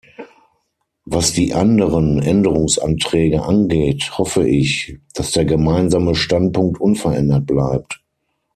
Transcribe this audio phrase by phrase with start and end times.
[1.05, 8.01] Was die anderen Änderungsanträge angeht, hoffe ich, dass der Gemeinsame Standpunkt unverändert bleibt.